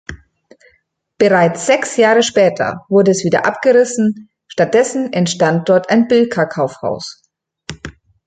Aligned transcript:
Bereits 1.19 1.67
sechs 1.67 1.95
Jahre 1.95 2.23
später 2.23 2.85
wurde 2.89 3.11
es 3.11 3.23
wieder 3.23 3.45
abgerissen, 3.45 4.31
stattdessen 4.47 5.13
entstand 5.13 5.69
dort 5.69 5.91
ein 5.91 6.07
Bilka-Kaufhaus. 6.07 7.21